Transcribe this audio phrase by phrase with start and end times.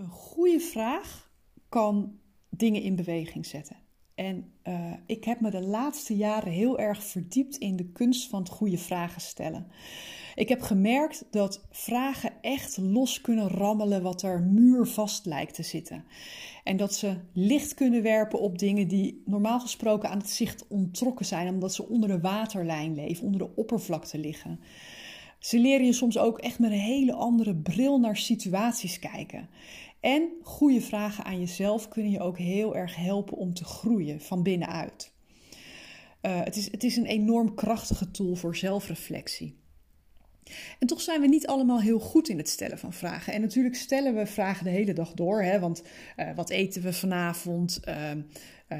[0.00, 1.30] Een goede vraag
[1.68, 3.76] kan dingen in beweging zetten.
[4.14, 8.40] En uh, ik heb me de laatste jaren heel erg verdiept in de kunst van
[8.42, 9.66] het goede vragen stellen.
[10.34, 16.04] Ik heb gemerkt dat vragen echt los kunnen rammelen wat er muurvast lijkt te zitten.
[16.64, 21.26] En dat ze licht kunnen werpen op dingen die normaal gesproken aan het zicht ontrokken
[21.26, 24.60] zijn, omdat ze onder de waterlijn leven, onder de oppervlakte liggen.
[25.40, 29.48] Ze leren je soms ook echt met een hele andere bril naar situaties kijken.
[30.00, 34.42] En goede vragen aan jezelf kunnen je ook heel erg helpen om te groeien van
[34.42, 35.12] binnenuit.
[36.22, 39.58] Uh, het, is, het is een enorm krachtige tool voor zelfreflectie.
[40.78, 43.32] En toch zijn we niet allemaal heel goed in het stellen van vragen.
[43.32, 45.42] En natuurlijk stellen we vragen de hele dag door.
[45.42, 45.58] Hè?
[45.58, 45.82] Want
[46.16, 47.80] uh, wat eten we vanavond?
[47.88, 48.10] Uh,
[48.68, 48.78] uh,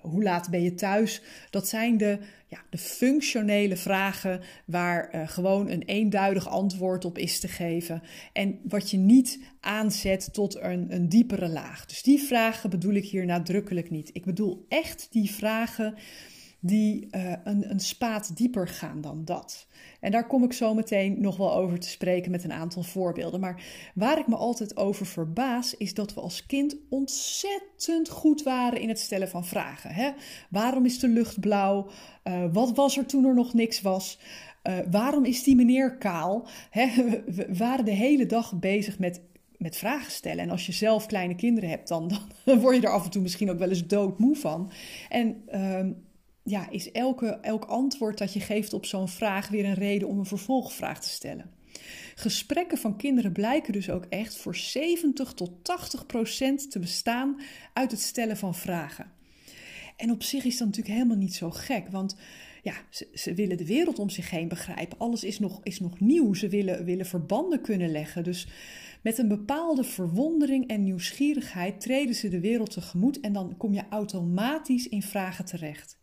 [0.00, 1.22] hoe laat ben je thuis?
[1.50, 7.48] Dat zijn de, ja, de functionele vragen waar gewoon een eenduidig antwoord op is te
[7.48, 8.02] geven.
[8.32, 11.86] En wat je niet aanzet tot een, een diepere laag.
[11.86, 14.10] Dus die vragen bedoel ik hier nadrukkelijk niet.
[14.12, 15.94] Ik bedoel echt die vragen
[16.60, 19.66] die uh, een, een spaat dieper gaan dan dat.
[20.00, 23.40] En daar kom ik zo meteen nog wel over te spreken met een aantal voorbeelden.
[23.40, 28.80] Maar waar ik me altijd over verbaas, is dat we als kind ontzettend goed waren
[28.80, 29.90] in het stellen van vragen.
[29.90, 30.10] Hè?
[30.50, 31.90] Waarom is de lucht blauw?
[32.24, 34.18] Uh, wat was er toen er nog niks was?
[34.62, 36.46] Uh, waarom is die meneer kaal?
[37.26, 39.20] We waren de hele dag bezig met
[39.60, 40.44] met vragen stellen.
[40.44, 42.10] En als je zelf kleine kinderen hebt, dan,
[42.44, 44.70] dan word je er af en toe misschien ook wel eens doodmoe van.
[45.08, 45.86] En uh,
[46.50, 50.18] ja, is elke, elk antwoord dat je geeft op zo'n vraag weer een reden om
[50.18, 51.50] een vervolgvraag te stellen.
[52.14, 57.40] Gesprekken van kinderen blijken dus ook echt voor 70 tot 80 procent te bestaan
[57.72, 59.12] uit het stellen van vragen.
[59.96, 62.16] En op zich is dat natuurlijk helemaal niet zo gek, want
[62.62, 64.98] ja, ze, ze, willen de wereld om zich heen begrijpen.
[64.98, 66.34] Alles is nog, is nog nieuw.
[66.34, 68.24] Ze willen, willen verbanden kunnen leggen.
[68.24, 68.48] Dus
[69.02, 73.82] met een bepaalde verwondering en nieuwsgierigheid treden ze de wereld tegemoet en dan kom je
[73.90, 75.99] automatisch in vragen terecht.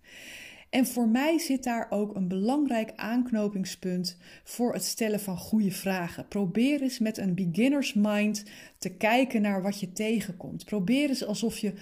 [0.69, 6.27] En voor mij zit daar ook een belangrijk aanknopingspunt voor het stellen van goede vragen.
[6.27, 8.43] Probeer eens met een beginner's mind
[8.77, 10.65] te kijken naar wat je tegenkomt.
[10.65, 11.73] Probeer eens alsof je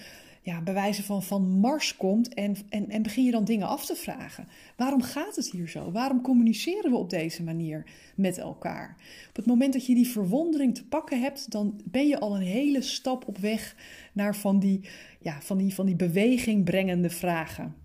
[0.46, 3.86] ja, bij wijze van van Mars komt en, en, en begin je dan dingen af
[3.86, 4.48] te vragen.
[4.78, 5.92] Waarom gaat het hier zo?
[5.92, 7.86] Waarom communiceren we op deze manier
[8.16, 8.96] met elkaar?
[9.30, 12.42] Op het moment dat je die verwondering te pakken hebt, dan ben je al een
[12.42, 13.76] hele stap op weg
[14.14, 14.82] naar van die,
[15.20, 17.85] ja, van die, van die beweging brengende vragen.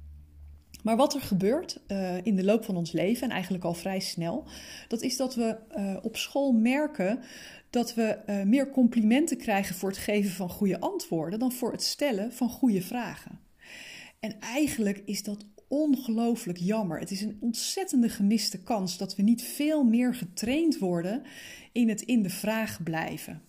[0.82, 4.00] Maar wat er gebeurt uh, in de loop van ons leven, en eigenlijk al vrij
[4.00, 4.44] snel,
[4.88, 7.20] dat is dat we uh, op school merken
[7.70, 11.82] dat we uh, meer complimenten krijgen voor het geven van goede antwoorden dan voor het
[11.82, 13.40] stellen van goede vragen.
[14.20, 16.98] En eigenlijk is dat ongelooflijk jammer.
[16.98, 21.22] Het is een ontzettende gemiste kans dat we niet veel meer getraind worden
[21.72, 23.42] in het in de vraag blijven.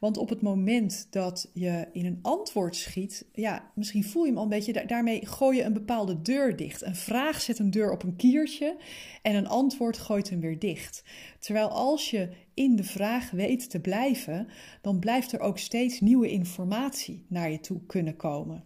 [0.00, 4.36] Want op het moment dat je in een antwoord schiet, ja, misschien voel je hem
[4.36, 6.82] al een beetje, daarmee gooi je een bepaalde deur dicht.
[6.82, 8.76] Een vraag zet een deur op een kiertje
[9.22, 11.04] en een antwoord gooit hem weer dicht.
[11.38, 14.48] Terwijl als je in de vraag weet te blijven,
[14.80, 18.64] dan blijft er ook steeds nieuwe informatie naar je toe kunnen komen.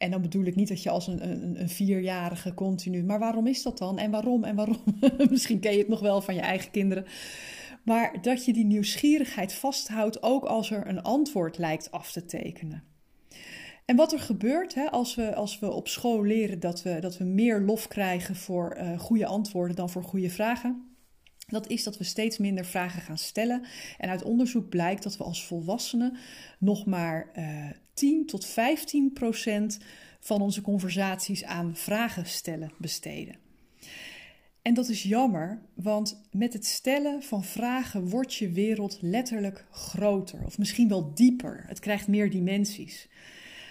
[0.00, 3.04] En dan bedoel ik niet dat je als een, een, een, vierjarige continu.
[3.04, 3.98] Maar waarom is dat dan?
[3.98, 4.44] En waarom?
[4.44, 4.82] En waarom?
[5.30, 7.04] Misschien ken je het nog wel van je eigen kinderen.
[7.90, 12.82] Maar dat je die nieuwsgierigheid vasthoudt, ook als er een antwoord lijkt af te tekenen.
[13.84, 17.18] En wat er gebeurt hè, als, we, als we op school leren dat we, dat
[17.18, 20.96] we meer lof krijgen voor uh, goede antwoorden dan voor goede vragen.
[21.46, 23.64] Dat is dat we steeds minder vragen gaan stellen.
[23.98, 26.16] En uit onderzoek blijkt dat we als volwassenen
[26.58, 29.78] nog maar uh, eh, 10 tot 15 procent
[30.20, 33.49] van onze conversaties aan vragen stellen besteden.
[34.62, 40.44] En dat is jammer, want met het stellen van vragen wordt je wereld letterlijk groter,
[40.44, 41.64] of misschien wel dieper.
[41.66, 43.08] Het krijgt meer dimensies.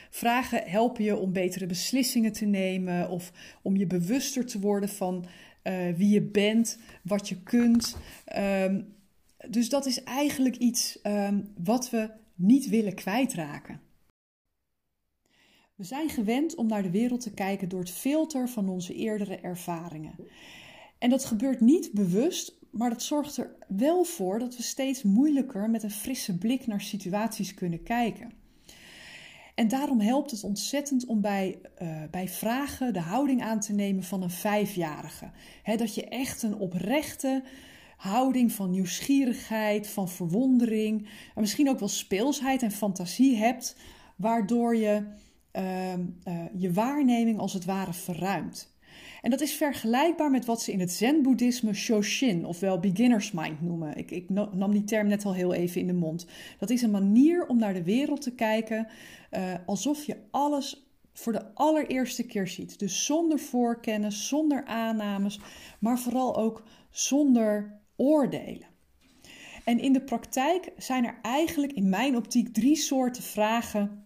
[0.09, 5.25] Vragen helpen je om betere beslissingen te nemen of om je bewuster te worden van
[5.63, 7.97] uh, wie je bent, wat je kunt.
[8.37, 8.93] Um,
[9.47, 13.81] dus dat is eigenlijk iets um, wat we niet willen kwijtraken.
[15.75, 19.35] We zijn gewend om naar de wereld te kijken door het filter van onze eerdere
[19.35, 20.15] ervaringen.
[20.99, 25.69] En dat gebeurt niet bewust, maar dat zorgt er wel voor dat we steeds moeilijker
[25.69, 28.31] met een frisse blik naar situaties kunnen kijken.
[29.55, 34.03] En daarom helpt het ontzettend om bij, uh, bij vragen de houding aan te nemen
[34.03, 35.31] van een vijfjarige.
[35.63, 37.43] dat je echt een oprechte
[37.97, 43.75] houding van nieuwsgierigheid, van verwondering, en misschien ook wel speelsheid en fantasie hebt,
[44.15, 45.03] waardoor je
[45.53, 45.99] uh, uh,
[46.55, 48.77] je waarneming als het ware verruimt.
[49.21, 53.97] En dat is vergelijkbaar met wat ze in het Zen-boeddhisme Shoshin, ofwel beginner's mind noemen.
[53.97, 56.25] Ik, ik, nam die term net al heel even in de mond.
[56.59, 58.87] Dat is een manier om naar de wereld te kijken
[59.31, 62.79] uh, alsof je alles voor de allereerste keer ziet.
[62.79, 65.39] Dus zonder voorkennis, zonder aannames,
[65.79, 68.67] maar vooral ook zonder oordelen.
[69.63, 74.03] En in de praktijk zijn er eigenlijk in mijn optiek drie soorten vragen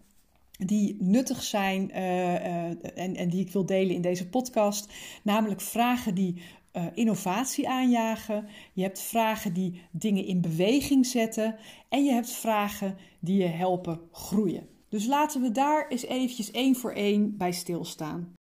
[0.65, 2.65] die nuttig zijn uh, uh,
[2.95, 4.93] en, en die ik wil delen in deze podcast.
[5.23, 6.41] Namelijk vragen die
[6.73, 8.47] uh, innovatie aanjagen.
[8.73, 11.55] Je hebt vragen die dingen in beweging zetten.
[11.89, 14.67] En je hebt vragen die je helpen groeien.
[14.89, 18.33] Dus laten we daar eens eventjes één voor één bij stilstaan.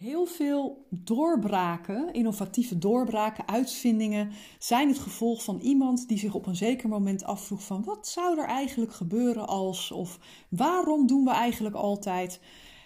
[0.00, 6.56] Heel veel doorbraken, innovatieve doorbraken, uitvindingen zijn het gevolg van iemand die zich op een
[6.56, 10.18] zeker moment afvroeg van wat zou er eigenlijk gebeuren als of
[10.48, 12.40] waarom doen we eigenlijk altijd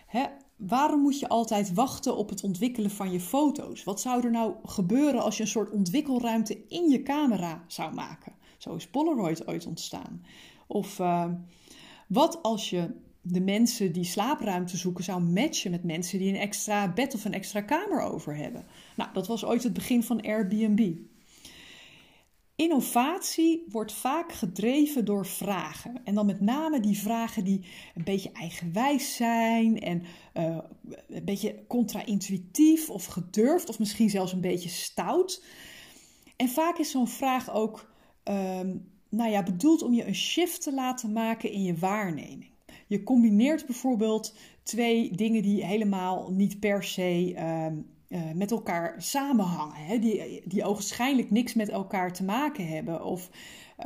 [0.06, 0.24] hè,
[0.56, 3.84] waarom moet je altijd wachten op het ontwikkelen van je foto's?
[3.84, 8.32] Wat zou er nou gebeuren als je een soort ontwikkelruimte in je camera zou maken?
[8.58, 10.24] Zo is Polaroid ooit ontstaan.
[10.66, 11.24] Of uh,
[12.08, 16.92] wat als je de mensen die slaapruimte zoeken zou matchen met mensen die een extra
[16.92, 18.64] bed of een extra kamer over hebben?
[18.96, 20.96] Nou, dat was ooit het begin van Airbnb.
[22.56, 26.00] Innovatie wordt vaak gedreven door vragen.
[26.04, 30.02] En dan met name die vragen die een beetje eigenwijs zijn en
[30.34, 30.58] uh,
[31.08, 35.44] een beetje contra-intuïtief of gedurfd of misschien zelfs een beetje stout.
[36.36, 37.90] En vaak is zo'n vraag ook
[38.24, 42.53] um, nou ja, bedoeld om je een shift te laten maken in je waarneming.
[42.86, 47.66] Je combineert bijvoorbeeld twee dingen die helemaal niet per se uh,
[48.08, 49.98] uh, met elkaar samenhangen, hè?
[49.98, 53.04] Die, die ogenschijnlijk niks met elkaar te maken hebben.
[53.04, 53.30] Of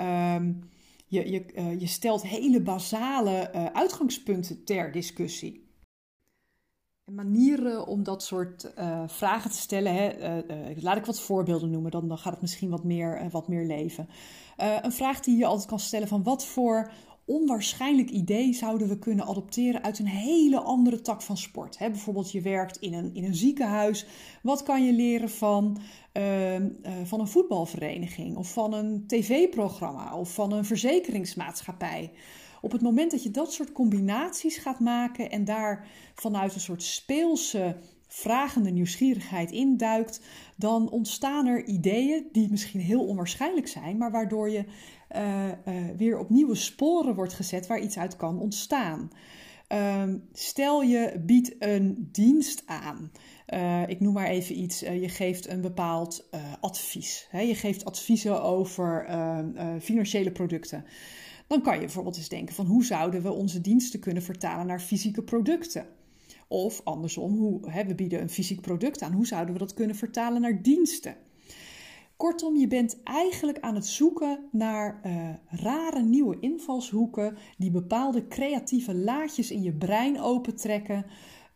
[0.00, 0.68] um,
[1.06, 5.66] je, je, uh, je stelt hele basale uitgangspunten ter discussie.
[7.04, 8.72] En manieren om dat soort
[9.06, 10.40] vragen te stellen, hè?
[10.80, 14.08] laat ik wat voorbeelden noemen, dan, dan gaat het misschien wat meer, wat meer leven.
[14.56, 16.92] een vraag die je altijd kan stellen van wat voor
[17.28, 21.78] onwaarschijnlijk idee zouden we kunnen adopteren uit een hele andere tak van sport.
[21.78, 24.06] Bijvoorbeeld je werkt in een, in een ziekenhuis.
[24.42, 25.78] Wat kan je leren van,
[26.12, 26.60] uh, uh,
[27.04, 32.10] van een voetbalvereniging of van een tv-programma of van een verzekeringsmaatschappij?
[32.60, 36.82] Op het moment dat je dat soort combinaties gaat maken en daar vanuit een soort
[36.82, 37.76] speelse
[38.19, 40.20] vragende nieuwsgierigheid induikt,
[40.56, 44.65] dan ontstaan er ideeën die misschien heel onwaarschijnlijk zijn, maar waardoor je
[45.17, 45.53] uh, uh,
[45.97, 49.11] weer op nieuwe sporen wordt gezet waar iets uit kan ontstaan.
[49.73, 53.11] Uh, stel je biedt een dienst aan.
[53.55, 54.81] Uh, ik noem maar even iets.
[54.81, 56.29] je geeft een bepaald
[56.61, 57.29] advies.
[57.32, 60.85] Je geeft adviezen over ehm, financiële producten.
[61.47, 64.81] Dan kan je bijvoorbeeld eens denken van hoe zouden we onze diensten kunnen vertalen naar
[64.81, 65.87] fysieke producten?
[66.48, 69.12] Of andersom, hoe, hè, we bieden een fysiek product aan.
[69.12, 71.16] Hoe zouden we dat kunnen vertalen naar diensten?
[72.16, 78.94] Kortom, je bent eigenlijk aan het zoeken naar uh, rare nieuwe invalshoeken die bepaalde creatieve
[78.94, 81.06] laadjes in je brein opentrekken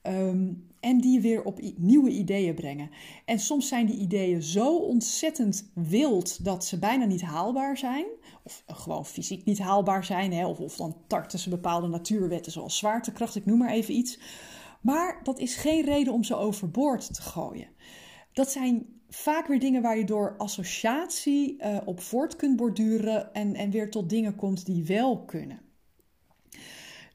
[0.02, 2.90] um, en die weer op nieuwe ideeën brengen.
[3.24, 8.06] En soms zijn die ideeën zo ontzettend wild dat ze bijna niet haalbaar zijn,
[8.44, 12.52] of uh, gewoon fysiek niet haalbaar zijn, hè, of, of dan tarten ze bepaalde natuurwetten
[12.52, 14.18] zoals zwaartekracht, ik noem maar even iets.
[14.82, 17.68] Maar dat is geen reden om ze overboord te gooien.
[18.32, 23.54] Dat zijn vaak weer dingen waar je door associatie uh, op voort kunt borduren en,
[23.54, 25.60] en weer tot dingen komt die wel kunnen.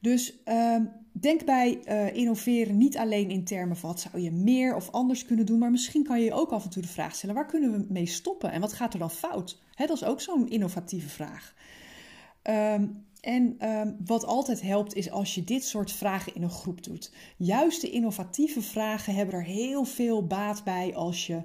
[0.01, 0.75] Dus uh,
[1.11, 5.25] denk bij uh, innoveren niet alleen in termen van wat zou je meer of anders
[5.25, 7.45] kunnen doen, maar misschien kan je je ook af en toe de vraag stellen: waar
[7.45, 9.61] kunnen we mee stoppen en wat gaat er dan fout?
[9.73, 11.55] Hè, dat is ook zo'n innovatieve vraag.
[12.43, 16.83] Um, en um, wat altijd helpt is als je dit soort vragen in een groep
[16.83, 17.11] doet.
[17.37, 21.41] Juist de innovatieve vragen hebben er heel veel baat bij als je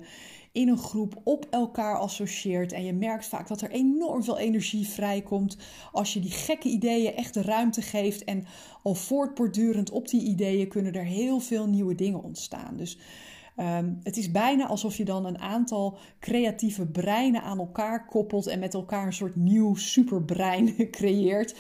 [0.53, 2.73] in een groep op elkaar associeert.
[2.73, 5.57] En je merkt vaak dat er enorm veel energie vrijkomt
[5.93, 8.25] als je die gekke ideeën echt de ruimte geeft.
[8.25, 8.45] En
[8.83, 12.77] al voortbordurend op die ideeën kunnen er heel veel nieuwe dingen ontstaan.
[12.77, 12.99] Dus
[13.57, 18.59] um, het is bijna alsof je dan een aantal creatieve breinen aan elkaar koppelt en
[18.59, 21.55] met elkaar een soort nieuw superbrein creëert.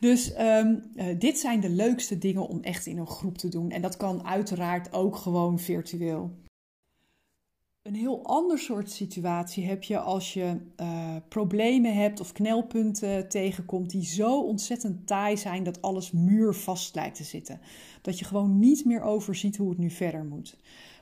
[0.00, 3.70] Dus um, uh, dit zijn de leukste dingen om echt in een groep te doen.
[3.70, 6.30] En dat kan uiteraard ook gewoon virtueel.
[7.88, 13.90] Een heel ander soort situatie heb je als je uh, problemen hebt of knelpunten tegenkomt
[13.90, 17.60] die zo ontzettend taai zijn dat alles muurvast lijkt te zitten.
[18.02, 20.56] Dat je gewoon niet meer overziet hoe het nu verder moet.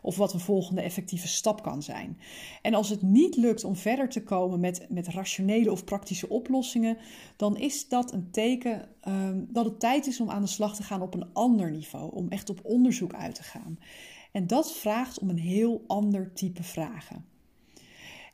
[0.06, 2.18] Of wat een volgende effectieve stap kan zijn.
[2.62, 6.96] En als het niet lukt om verder te komen met, met rationele of praktische oplossingen,
[7.36, 10.82] dan is dat een teken um, dat het tijd is om aan de slag te
[10.82, 12.14] gaan op een ander niveau.
[12.14, 13.78] Om echt op onderzoek uit te gaan.
[14.32, 17.24] En dat vraagt om een heel ander type vragen.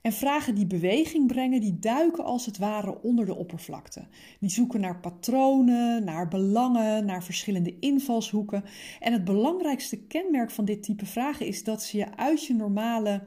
[0.02, 4.06] En vragen die beweging brengen, die duiken als het ware onder de oppervlakte.
[4.40, 8.64] Die zoeken naar patronen, naar belangen, naar verschillende invalshoeken.
[9.00, 13.23] En het belangrijkste kenmerk van dit type vragen is dat ze je uit je normale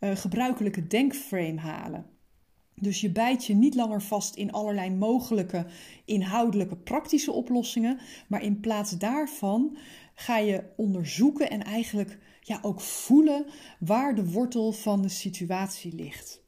[0.00, 2.06] uh, gebruikelijke denkframe halen.
[2.74, 5.66] Dus je bijt je niet langer vast in allerlei mogelijke
[6.04, 9.76] inhoudelijke praktische oplossingen, maar in plaats daarvan
[10.14, 13.46] ga je onderzoeken en eigenlijk ja, ook voelen
[13.78, 16.42] waar de wortel van de situatie ligt.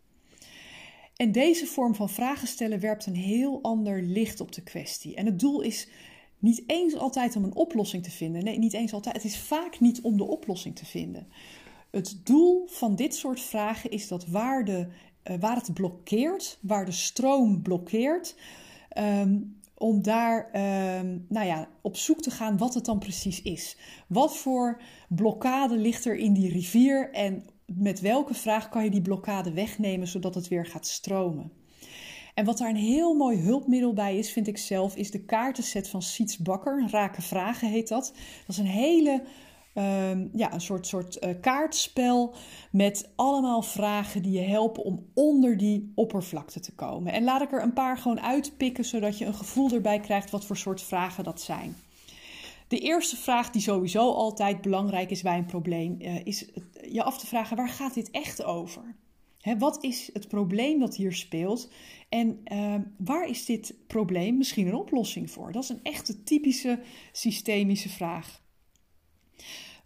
[1.16, 5.14] En deze vorm van vragen stellen werpt een heel ander licht op de kwestie.
[5.14, 5.88] En het doel is
[6.38, 8.44] niet eens altijd om een oplossing te vinden.
[8.44, 9.14] Nee, niet eens altijd.
[9.14, 11.28] Het is vaak niet om de oplossing te vinden.
[11.90, 14.86] Het doel van dit soort vragen is dat waar, de,
[15.30, 18.36] uh, waar het blokkeert, waar de stroom blokkeert,
[18.98, 20.46] um, om daar
[20.98, 23.76] um, nou ja, op zoek te gaan wat het dan precies is.
[24.06, 29.02] Wat voor blokkade ligt er in die rivier en met welke vraag kan je die
[29.02, 31.52] blokkade wegnemen zodat het weer gaat stromen?
[32.34, 35.88] En wat daar een heel mooi hulpmiddel bij is, vind ik zelf, is de kaartenset
[35.88, 36.88] van Siets Bakker.
[36.90, 38.12] Rake Vragen heet dat.
[38.46, 39.22] Dat is een hele
[39.76, 42.34] Ehm, ja, een soort, soort uh, kaartspel
[42.70, 47.12] met allemaal vragen die je helpen om onder die oppervlakte te komen.
[47.12, 50.44] En laat ik er een paar gewoon uitpikken, zodat je een gevoel erbij krijgt wat
[50.44, 51.76] voor soort vragen dat zijn.
[52.68, 56.44] De eerste vraag die sowieso altijd belangrijk is bij een probleem, uh, is
[56.90, 58.94] je af te vragen waar gaat dit echt over?
[59.40, 61.70] Hè, wat is het probleem dat hier speelt?
[62.08, 65.52] En uh, waar is dit probleem misschien een oplossing voor?
[65.52, 66.80] Dat is een echte typische
[67.12, 68.44] systemische vraag.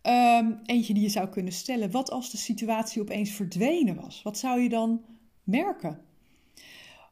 [0.03, 1.91] Um, eentje die je zou kunnen stellen.
[1.91, 4.23] Wat als de situatie opeens verdwenen was?
[4.23, 5.05] Wat zou je dan
[5.43, 6.01] merken?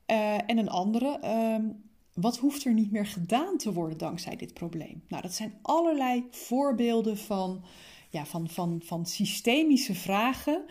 [0.07, 1.21] Uh, en een andere.
[1.55, 5.03] Um, wat hoeft er niet meer gedaan te worden dankzij dit probleem?
[5.09, 7.65] Nou, dat zijn allerlei voorbeelden van,
[8.11, 10.65] ja, van, van, van systemische vragen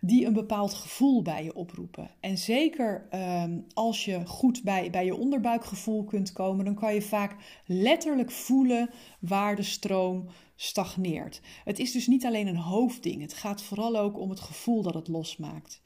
[0.00, 2.10] die een bepaald gevoel bij je oproepen.
[2.20, 3.08] En zeker
[3.42, 8.30] um, als je goed bij, bij je onderbuikgevoel kunt komen, dan kan je vaak letterlijk
[8.30, 11.40] voelen waar de stroom stagneert.
[11.64, 14.94] Het is dus niet alleen een hoofdding, het gaat vooral ook om het gevoel dat
[14.94, 15.80] het losmaakt.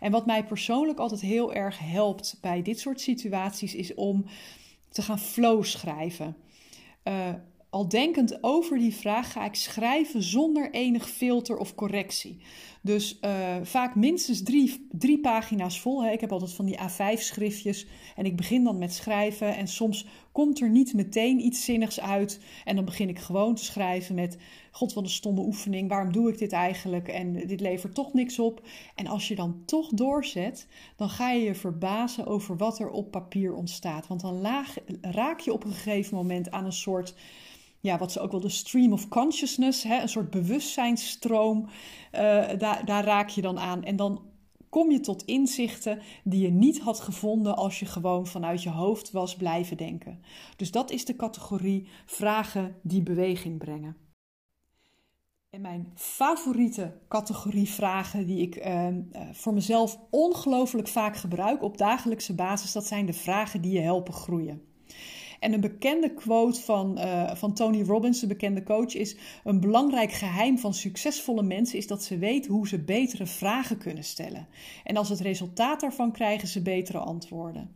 [0.00, 4.24] En wat mij persoonlijk altijd heel erg helpt bij dit soort situaties is om
[4.88, 6.36] te gaan flow schrijven.
[7.04, 7.28] Uh,
[7.74, 12.38] al denkend over die vraag ga ik schrijven zonder enig filter of correctie.
[12.80, 16.04] Dus uh, vaak minstens drie, drie pagina's vol.
[16.04, 16.10] Hè.
[16.10, 19.56] Ik heb altijd van die A5-schriftjes en ik begin dan met schrijven.
[19.56, 22.40] En soms komt er niet meteen iets zinnigs uit.
[22.64, 24.38] En dan begin ik gewoon te schrijven met:
[24.70, 25.88] God, wat een stomme oefening.
[25.88, 27.08] Waarom doe ik dit eigenlijk?
[27.08, 28.66] En dit levert toch niks op.
[28.94, 30.66] En als je dan toch doorzet,
[30.96, 34.06] dan ga je je verbazen over wat er op papier ontstaat.
[34.06, 34.46] Want dan
[35.00, 37.14] raak je op een gegeven moment aan een soort
[37.84, 41.70] ja, wat ze ook wel de stream of consciousness, hè, een soort bewustzijnsstroom, uh,
[42.58, 43.84] daar, daar raak je dan aan.
[43.84, 44.22] En dan
[44.68, 49.10] kom je tot inzichten die je niet had gevonden als je gewoon vanuit je hoofd
[49.10, 50.20] was blijven denken.
[50.56, 53.96] Dus dat is de categorie vragen die beweging brengen.
[55.50, 58.88] En mijn favoriete categorie vragen die ik uh,
[59.32, 64.14] voor mezelf ongelooflijk vaak gebruik op dagelijkse basis, dat zijn de vragen die je helpen
[64.14, 64.62] groeien.
[65.44, 70.12] En een bekende quote van, uh, van Tony Robbins, de bekende coach, is: Een belangrijk
[70.12, 74.48] geheim van succesvolle mensen is dat ze weten hoe ze betere vragen kunnen stellen.
[74.84, 77.70] En als het resultaat daarvan krijgen ze betere antwoorden.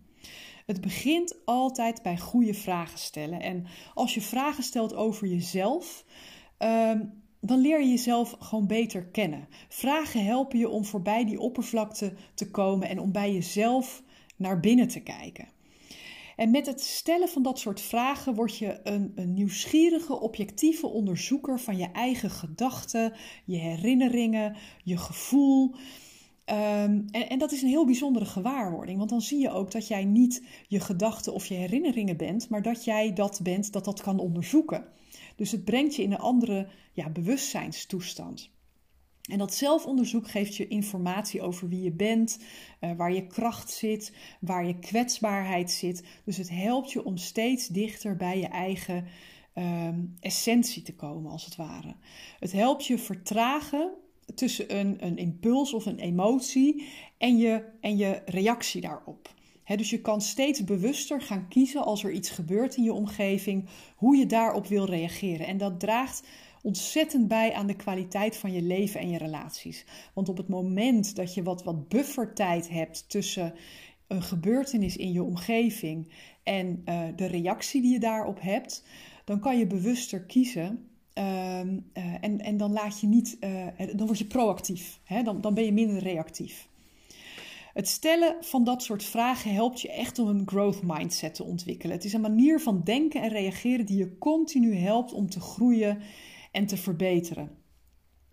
[0.67, 3.41] Het begint altijd bij goede vragen stellen.
[3.41, 6.05] En als je vragen stelt over jezelf.
[6.59, 6.91] Uh,
[7.41, 9.49] dan leer je jezelf gewoon beter kennen.
[9.69, 14.03] Vragen helpen je om voorbij die oppervlakte te komen en om bij jezelf
[14.37, 15.49] naar binnen te kijken.
[16.39, 21.61] En met het stellen van dat soort vragen word je een, een nieuwsgierige, objectieve onderzoeker
[21.61, 23.13] van je eigen gedachten,
[23.45, 25.75] je herinneringen, je gevoel.
[25.75, 29.89] Um, en, en, dat is een heel bijzondere gewaarwording, want dan zie je ook dat
[29.89, 34.01] jij niet je gedachten of je herinneringen bent, maar dat jij dat bent dat dat
[34.01, 34.85] kan onderzoeken.
[35.37, 38.51] Dus het brengt je in een andere ja, bewustzijnstoestand.
[39.29, 42.39] En dat zelfonderzoek geeft je informatie over wie je bent,
[42.81, 46.05] uh, waar je kracht zit, waar je kwetsbaarheid zit.
[46.25, 49.07] Dus het helpt je om steeds dichter bij je eigen
[49.55, 49.89] uh,
[50.21, 51.95] essentie te komen, als het ware.
[52.39, 53.91] Het helpt je vertragen
[54.35, 59.35] tussen een, een impuls of een emotie en je, en je reactie daarop.
[59.65, 64.17] dus je kan steeds bewuster gaan kiezen als er iets gebeurt in je omgeving, hoe
[64.17, 65.47] je daarop wil reageren.
[65.47, 66.23] En dat draagt
[66.63, 69.85] ontzettend bij aan de kwaliteit van je leven en je relaties.
[70.15, 73.55] Want op het moment dat je wat, wat buffertijd hebt tussen
[74.07, 76.13] een gebeurtenis in je omgeving
[76.43, 78.85] en uh, de reactie die je daarop hebt,
[79.25, 80.89] dan kan je bewuster kiezen
[81.19, 81.79] Ehm,
[82.21, 83.37] en, en dan laat je niet,
[83.95, 85.01] dan word je proactief.
[85.05, 85.23] Hè?
[85.23, 86.69] Dan, dan ben je minder reactief.
[87.73, 91.97] Het stellen van dat soort vragen helpt je echt om een growth mindset te ontwikkelen.
[91.97, 95.99] Het is een manier van denken en reageren die je continu helpt om te groeien
[96.51, 97.51] en te verbeteren.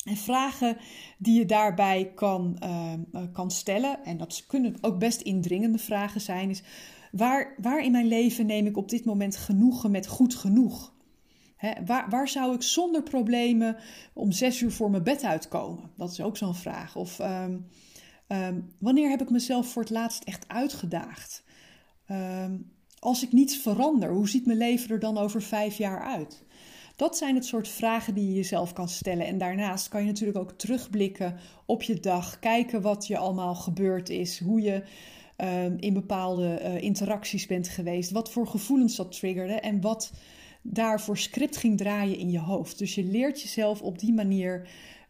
[0.05, 0.77] En vragen
[1.17, 6.21] die je daarbij kan, ehm, eh, kan stellen, en dat kunnen ook best indringende vragen
[6.21, 6.63] zijn, is
[7.11, 10.93] waar, waar in mijn leven neem ik op dit moment genoegen met goed genoeg?
[11.85, 13.77] waar, waar zou ik zonder problemen
[14.13, 15.91] om zes uur voor mijn bed uitkomen?
[15.97, 16.95] Dat is ook zo'n vraag.
[16.95, 17.57] Of ehm,
[18.27, 21.43] ehm, wanneer heb ik mezelf voor het laatst echt uitgedaagd?
[22.99, 26.43] als ik niets verander, hoe ziet mijn leven er dan over vijf jaar uit?
[26.95, 29.25] Dat zijn het soort vragen die je jezelf kan stellen.
[29.25, 31.35] En daarnaast kan je natuurlijk ook terugblikken
[31.65, 34.83] op je dag, kijken wat je allemaal gebeurd is, hoe je
[35.35, 40.11] ehm, in bepaalde uh, interacties bent geweest, wat voor gevoelens dat triggerde en wat
[40.61, 42.77] daarvoor script ging draaien in je hoofd.
[42.77, 44.67] Dus je leert jezelf op die manier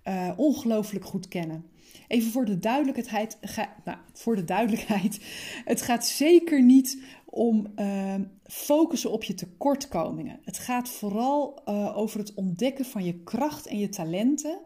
[0.08, 1.66] uh, ongelooflijk goed kennen.
[2.08, 3.38] Even voor de duidelijkheid,
[3.86, 5.20] nou, voor de duidelijkheid,
[5.66, 7.02] het gaat zeker niet
[7.36, 10.40] om uh, focussen op je tekortkomingen.
[10.44, 14.60] Het gaat vooral uh, over het ontdekken van je kracht en je talenten.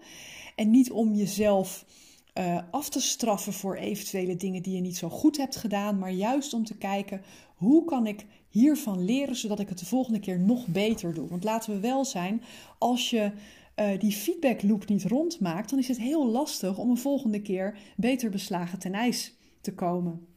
[0.55, 1.85] En niet om jezelf
[2.33, 5.99] uh, af te straffen voor eventuele dingen die je niet zo goed hebt gedaan.
[5.99, 7.21] Maar juist om te kijken
[7.55, 11.27] hoe kan ik hiervan leren zodat ik het de volgende keer nog beter doe.
[11.27, 12.41] Want laten we wel zijn,
[12.77, 13.31] als je
[13.75, 17.77] uh, die feedback loop niet rondmaakt, dan is het heel lastig om een volgende keer
[17.97, 20.27] beter beslagen ten ijs te komen.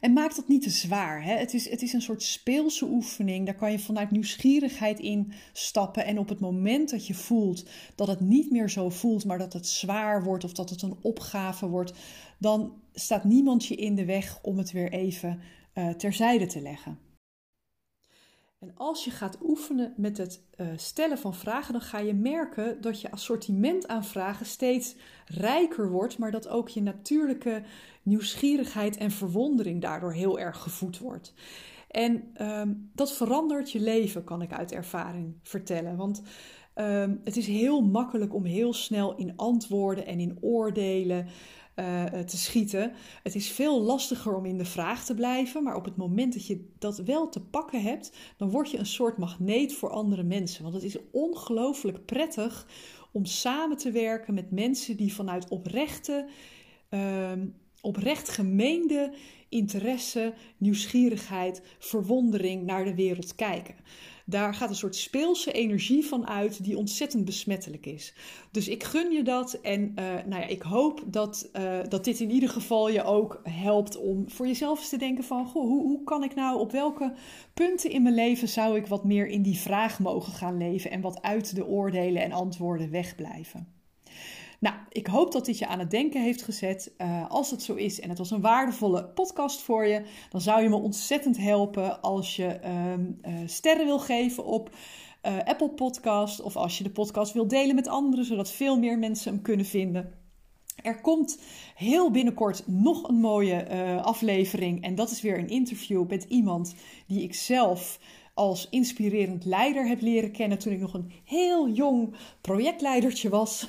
[0.00, 1.24] En maak dat niet te zwaar.
[1.24, 1.36] Hè?
[1.36, 3.46] Het, is, het is een soort speelse oefening.
[3.46, 6.04] Daar kan je vanuit nieuwsgierigheid in stappen.
[6.04, 7.64] En op het moment dat je voelt
[7.94, 10.96] dat het niet meer zo voelt, maar dat het zwaar wordt of dat het een
[11.00, 11.92] opgave wordt,
[12.38, 15.40] dan staat niemand je in de weg om het weer even
[15.74, 17.09] uh, terzijde te leggen.
[18.60, 22.80] En als je gaat oefenen met het uh, stellen van vragen, dan ga je merken
[22.80, 27.62] dat je assortiment aan vragen steeds rijker wordt, maar dat ook je natuurlijke
[28.02, 31.34] nieuwsgierigheid en verwondering daardoor heel erg gevoed wordt.
[31.88, 35.96] En um, dat verandert je leven, kan ik uit ervaring vertellen.
[35.96, 36.22] Want
[36.74, 41.26] um, het is heel makkelijk om heel snel in antwoorden en in oordelen
[41.76, 42.92] uh, te schieten.
[43.22, 46.46] Het is veel lastiger om in de vraag te blijven, maar op het moment dat
[46.46, 50.62] je dat wel te pakken hebt, dan word je een soort magneet voor andere mensen.
[50.62, 52.66] Want het is ongelooflijk prettig
[53.12, 56.26] om samen te werken met mensen die vanuit oprechte,
[56.90, 57.32] uh,
[57.80, 59.12] oprecht gemeende
[59.50, 63.74] interesse, nieuwsgierigheid, verwondering naar de wereld kijken
[64.30, 68.14] daar gaat een soort speelse energie van uit die ontzettend besmettelijk is.
[68.50, 72.20] Dus ik gun je dat en uh, nou ja, ik hoop dat, uh, dat dit
[72.20, 75.82] in ieder geval je ook helpt om voor jezelf eens te denken van, goh, hoe,
[75.82, 77.14] hoe kan ik nou, op welke
[77.54, 81.00] punten in mijn leven zou ik wat meer in die vraag mogen gaan leven en
[81.00, 83.79] wat uit de oordelen en antwoorden wegblijven.
[84.60, 86.92] Nou, ik hoop dat dit je aan het denken heeft gezet.
[86.98, 90.62] Uh, als het zo is en het was een waardevolle podcast voor je, dan zou
[90.62, 94.70] je me ontzettend helpen als je um, uh, sterren wil geven op
[95.22, 98.98] uh, Apple Podcast of als je de podcast wil delen met anderen, zodat veel meer
[98.98, 100.14] mensen hem kunnen vinden.
[100.82, 101.40] Er komt
[101.74, 103.66] heel binnenkort nog een mooie
[104.02, 106.74] aflevering en dat is weer een interview met iemand
[107.06, 107.98] die ik zelf
[108.34, 113.66] als inspirerend leider heb leren kennen toen ik nog een heel jong projectleidertje was.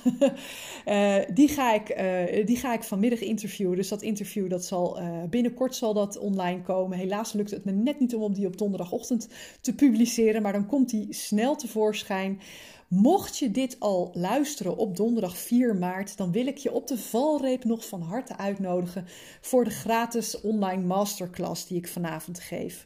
[0.86, 3.76] uh, die, ga ik, uh, die ga ik vanmiddag interviewen.
[3.76, 6.97] Dus dat interview dat zal uh, binnenkort zal dat online komen.
[6.97, 9.28] Helaas lukt het me net niet om die op donderdagochtend
[9.62, 12.39] te publiceren, maar dan komt die snel tevoorschijn.
[12.88, 16.97] Mocht je dit al luisteren op donderdag 4 maart, dan wil ik je op de
[16.97, 19.06] valreep nog van harte uitnodigen
[19.41, 22.86] voor de gratis online masterclass die ik vanavond geef.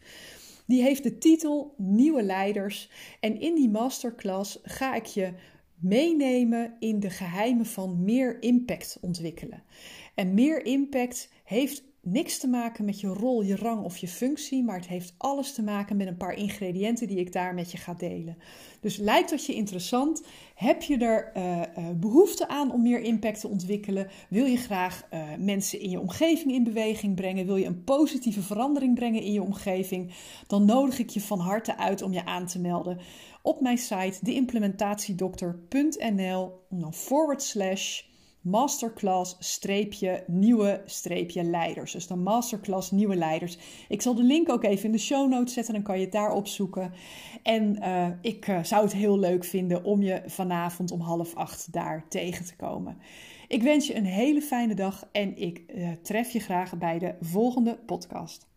[0.66, 2.90] Die heeft de titel Nieuwe Leiders.
[3.20, 5.34] En in die masterclass ga ik je
[5.76, 9.64] meenemen in de geheimen van meer impact ontwikkelen.
[10.16, 14.64] En meer impact heeft niks te maken met je rol, je rang of je functie,
[14.64, 17.78] maar het heeft alles te maken met een paar ingrediënten die ik daar met je
[17.78, 18.38] ga delen.
[18.80, 20.24] Dus lijkt dat je interessant?
[20.56, 21.62] Heb je er uh,
[21.96, 24.08] behoefte aan om meer impact te ontwikkelen?
[24.30, 27.46] Wil je graag uh, mensen in je omgeving in beweging brengen?
[27.46, 30.12] Wil je een positieve verandering brengen in je omgeving?
[30.48, 33.00] Dan nodig ik je van harte uit om je aan te melden
[33.42, 38.02] op mijn site deimplementatiedokter.nl forward slash
[38.46, 41.92] masterclass streepje nieuwe streepje leiders.
[41.92, 43.58] Dus dan masterclass nieuwe leiders.
[43.90, 46.12] Ik zal de link ook even in de show notes zetten, dan kan je het
[46.12, 46.94] daar opzoeken.
[47.44, 51.74] En uh, ik uh, zou het heel leuk vinden om je vanavond om half acht
[51.74, 52.98] daar tegen te komen.
[53.48, 57.16] Ik wens je een hele fijne dag en ik uh, tref je graag bij de
[57.22, 58.48] volgende podcast.